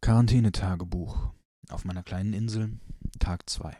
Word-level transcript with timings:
Quarantänetagebuch 0.00 1.32
auf 1.70 1.84
meiner 1.84 2.04
kleinen 2.04 2.32
Insel, 2.32 2.78
Tag 3.18 3.50
2. 3.50 3.76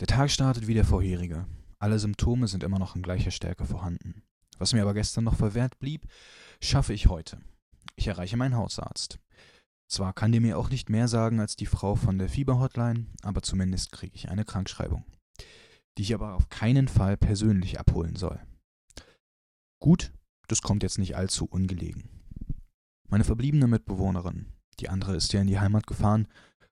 Der 0.00 0.06
Tag 0.06 0.30
startet 0.30 0.66
wie 0.66 0.74
der 0.74 0.84
vorherige. 0.84 1.46
Alle 1.78 1.98
Symptome 1.98 2.48
sind 2.48 2.64
immer 2.64 2.78
noch 2.78 2.96
in 2.96 3.02
gleicher 3.02 3.30
Stärke 3.30 3.66
vorhanden. 3.66 4.22
Was 4.58 4.72
mir 4.72 4.80
aber 4.80 4.94
gestern 4.94 5.24
noch 5.24 5.36
verwehrt 5.36 5.78
blieb, 5.78 6.06
schaffe 6.62 6.94
ich 6.94 7.06
heute. 7.06 7.38
Ich 7.96 8.06
erreiche 8.06 8.38
meinen 8.38 8.56
Hausarzt. 8.56 9.18
Zwar 9.88 10.14
kann 10.14 10.32
der 10.32 10.40
mir 10.40 10.58
auch 10.58 10.70
nicht 10.70 10.88
mehr 10.88 11.06
sagen 11.06 11.38
als 11.38 11.56
die 11.56 11.66
Frau 11.66 11.94
von 11.94 12.18
der 12.18 12.30
Fieberhotline, 12.30 13.06
aber 13.22 13.42
zumindest 13.42 13.92
kriege 13.92 14.16
ich 14.16 14.30
eine 14.30 14.46
Krankschreibung, 14.46 15.04
die 15.98 16.02
ich 16.02 16.14
aber 16.14 16.34
auf 16.34 16.48
keinen 16.48 16.88
Fall 16.88 17.18
persönlich 17.18 17.78
abholen 17.78 18.16
soll. 18.16 18.40
Gut, 19.80 20.12
das 20.48 20.62
kommt 20.62 20.82
jetzt 20.82 20.98
nicht 20.98 21.14
allzu 21.14 21.44
ungelegen. 21.44 22.15
Meine 23.08 23.24
verbliebene 23.24 23.66
Mitbewohnerin, 23.66 24.46
die 24.80 24.88
andere 24.88 25.16
ist 25.16 25.32
ja 25.32 25.40
in 25.40 25.46
die 25.46 25.60
Heimat 25.60 25.86
gefahren, 25.86 26.28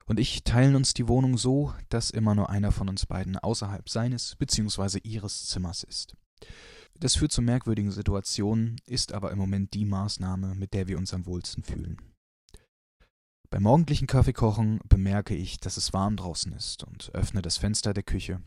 und 0.07 0.21
ich 0.21 0.45
teilen 0.45 0.77
uns 0.77 0.93
die 0.93 1.09
Wohnung 1.09 1.39
so, 1.39 1.73
dass 1.89 2.11
immer 2.11 2.35
nur 2.35 2.51
einer 2.51 2.73
von 2.73 2.89
uns 2.89 3.07
beiden 3.07 3.39
außerhalb 3.39 3.89
seines 3.89 4.37
bzw. 4.37 4.99
ihres 5.03 5.47
Zimmers 5.47 5.83
ist. 5.83 6.17
Das 7.01 7.17
führt 7.17 7.33
zu 7.33 7.41
merkwürdigen 7.41 7.91
Situationen, 7.91 8.77
ist 8.87 9.13
aber 9.13 9.31
im 9.31 9.39
Moment 9.39 9.75
die 9.75 9.85
Maßnahme, 9.85 10.55
mit 10.55 10.75
der 10.75 10.89
wir 10.89 10.99
uns 10.99 11.15
am 11.15 11.27
wohlsten 11.27 11.65
fühlen. 11.65 11.97
Beim 13.51 13.63
morgendlichen 13.63 14.07
Kaffeekochen 14.07 14.81
bemerke 14.89 15.35
ich, 15.35 15.59
dass 15.59 15.77
es 15.77 15.93
warm 15.93 16.17
draußen 16.17 16.53
ist 16.53 16.85
und 16.85 17.11
öffne 17.15 17.41
das 17.41 17.57
Fenster 17.57 17.95
der 17.95 18.03
Küche. 18.03 18.43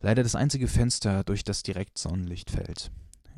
Leider 0.00 0.22
das 0.22 0.34
einzige 0.34 0.66
Fenster, 0.66 1.22
durch 1.24 1.44
das 1.44 1.62
direkt 1.62 1.98
Sonnenlicht 1.98 2.50
fällt. 2.50 2.90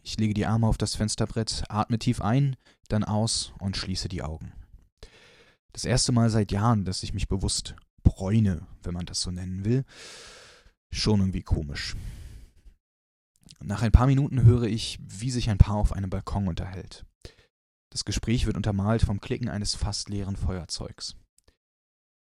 Ich 0.06 0.18
lege 0.18 0.34
die 0.34 0.44
Arme 0.44 0.66
auf 0.66 0.76
das 0.76 0.94
Fensterbrett, 0.96 1.64
atme 1.70 1.98
tief 1.98 2.20
ein, 2.20 2.56
dann 2.88 3.04
aus 3.04 3.54
und 3.58 3.74
schließe 3.74 4.10
die 4.10 4.22
Augen. 4.22 4.52
Das 5.72 5.86
erste 5.86 6.12
Mal 6.12 6.28
seit 6.28 6.52
Jahren, 6.52 6.84
dass 6.84 7.02
ich 7.02 7.14
mich 7.14 7.26
bewusst 7.26 7.74
bräune, 8.02 8.66
wenn 8.82 8.92
man 8.92 9.06
das 9.06 9.22
so 9.22 9.30
nennen 9.30 9.64
will. 9.64 9.84
Schon 10.92 11.20
irgendwie 11.20 11.42
komisch. 11.42 11.96
Nach 13.60 13.80
ein 13.80 13.92
paar 13.92 14.06
Minuten 14.06 14.42
höre 14.42 14.64
ich, 14.64 14.98
wie 15.00 15.30
sich 15.30 15.48
ein 15.48 15.56
Paar 15.56 15.76
auf 15.76 15.92
einem 15.92 16.10
Balkon 16.10 16.48
unterhält. 16.48 17.06
Das 17.88 18.04
Gespräch 18.04 18.44
wird 18.44 18.58
untermalt 18.58 19.02
vom 19.02 19.22
Klicken 19.22 19.48
eines 19.48 19.74
fast 19.74 20.10
leeren 20.10 20.36
Feuerzeugs. 20.36 21.16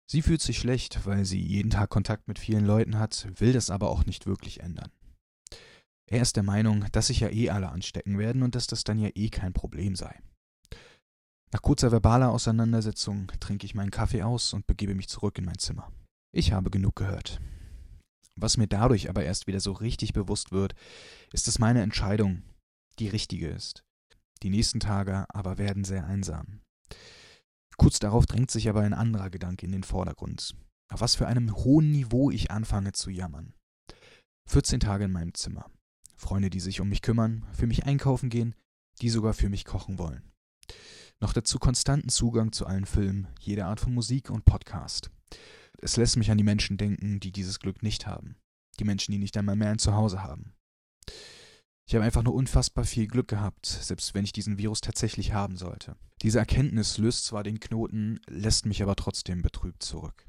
Sie 0.07 0.23
fühlt 0.23 0.41
sich 0.41 0.57
schlecht, 0.57 1.05
weil 1.05 1.25
sie 1.25 1.39
jeden 1.39 1.69
Tag 1.69 1.91
Kontakt 1.91 2.27
mit 2.27 2.39
vielen 2.39 2.65
Leuten 2.65 2.97
hat, 2.97 3.27
will 3.35 3.53
das 3.53 3.69
aber 3.69 3.91
auch 3.91 4.05
nicht 4.05 4.25
wirklich 4.25 4.61
ändern. 4.61 4.89
Er 6.09 6.21
ist 6.21 6.35
der 6.35 6.43
Meinung, 6.43 6.85
dass 6.91 7.07
sich 7.07 7.19
ja 7.19 7.29
eh 7.29 7.49
alle 7.49 7.69
anstecken 7.69 8.17
werden 8.17 8.43
und 8.43 8.55
dass 8.55 8.67
das 8.67 8.83
dann 8.83 8.97
ja 8.97 9.09
eh 9.13 9.29
kein 9.29 9.53
Problem 9.53 9.95
sei. 9.95 10.21
Nach 11.51 11.61
kurzer 11.61 11.91
verbaler 11.91 12.31
Auseinandersetzung 12.31 13.31
trinke 13.39 13.65
ich 13.65 13.75
meinen 13.75 13.91
Kaffee 13.91 14.23
aus 14.23 14.53
und 14.53 14.67
begebe 14.67 14.95
mich 14.95 15.07
zurück 15.07 15.37
in 15.37 15.45
mein 15.45 15.57
Zimmer. 15.57 15.91
Ich 16.33 16.51
habe 16.51 16.69
genug 16.69 16.95
gehört. 16.95 17.41
Was 18.35 18.57
mir 18.57 18.67
dadurch 18.67 19.09
aber 19.09 19.23
erst 19.23 19.47
wieder 19.47 19.59
so 19.59 19.71
richtig 19.71 20.13
bewusst 20.13 20.51
wird, 20.51 20.75
ist, 21.33 21.47
dass 21.47 21.59
meine 21.59 21.81
Entscheidung 21.81 22.43
die 22.99 23.07
richtige 23.07 23.47
ist. 23.47 23.83
Die 24.43 24.49
nächsten 24.49 24.79
Tage 24.79 25.25
aber 25.29 25.57
werden 25.57 25.83
sehr 25.83 26.05
einsam. 26.05 26.61
Kurz 27.77 27.99
darauf 27.99 28.25
drängt 28.25 28.51
sich 28.51 28.69
aber 28.69 28.81
ein 28.81 28.93
anderer 28.93 29.29
Gedanke 29.29 29.65
in 29.65 29.71
den 29.71 29.83
Vordergrund. 29.83 30.55
Auf 30.89 31.01
was 31.01 31.15
für 31.15 31.27
einem 31.27 31.55
hohen 31.55 31.91
Niveau 31.91 32.29
ich 32.29 32.51
anfange 32.51 32.91
zu 32.91 33.09
jammern. 33.09 33.53
14 34.49 34.79
Tage 34.79 35.05
in 35.05 35.11
meinem 35.11 35.33
Zimmer. 35.33 35.69
Freunde, 36.17 36.49
die 36.49 36.59
sich 36.59 36.81
um 36.81 36.89
mich 36.89 37.01
kümmern, 37.01 37.45
für 37.53 37.67
mich 37.67 37.85
einkaufen 37.85 38.29
gehen, 38.29 38.55
die 39.01 39.09
sogar 39.09 39.33
für 39.33 39.49
mich 39.49 39.65
kochen 39.65 39.99
wollen. 39.99 40.23
Noch 41.19 41.33
dazu 41.33 41.59
konstanten 41.59 42.09
Zugang 42.09 42.51
zu 42.51 42.65
allen 42.65 42.85
Filmen, 42.85 43.27
jeder 43.39 43.67
Art 43.67 43.79
von 43.79 43.93
Musik 43.93 44.29
und 44.29 44.45
Podcast. 44.45 45.09
Es 45.79 45.95
lässt 45.95 46.17
mich 46.17 46.31
an 46.31 46.37
die 46.37 46.43
Menschen 46.43 46.77
denken, 46.77 47.19
die 47.19 47.31
dieses 47.31 47.59
Glück 47.59 47.83
nicht 47.83 48.07
haben. 48.07 48.35
Die 48.79 48.83
Menschen, 48.83 49.11
die 49.11 49.17
nicht 49.17 49.37
einmal 49.37 49.55
mehr 49.55 49.69
ein 49.69 49.79
Zuhause 49.79 50.23
haben. 50.23 50.53
Ich 51.87 51.95
habe 51.95 52.03
einfach 52.03 52.23
nur 52.23 52.33
unfassbar 52.33 52.83
viel 52.83 53.07
Glück 53.07 53.29
gehabt, 53.29 53.65
selbst 53.65 54.13
wenn 54.13 54.25
ich 54.25 54.33
diesen 54.33 54.57
Virus 54.57 54.81
tatsächlich 54.81 55.33
haben 55.33 55.55
sollte. 55.55 55.95
Diese 56.21 56.39
Erkenntnis 56.39 56.97
löst 56.97 57.25
zwar 57.25 57.43
den 57.43 57.59
Knoten, 57.59 58.19
lässt 58.27 58.65
mich 58.65 58.83
aber 58.83 58.95
trotzdem 58.95 59.41
betrübt 59.41 59.83
zurück. 59.83 60.26